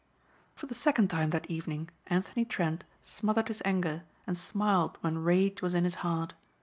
For 0.55 0.65
the 0.65 0.73
second 0.73 1.09
time 1.09 1.29
that 1.29 1.47
evening 1.47 1.89
Anthony 2.07 2.43
Trent 2.43 2.85
smothered 3.03 3.49
his 3.49 3.61
anger 3.63 4.01
and 4.25 4.35
smiled 4.35 4.97
when 5.01 5.19
rage 5.19 5.61
was 5.61 5.75
in 5.75 5.83
his 5.83 5.93
heart. 6.01 6.33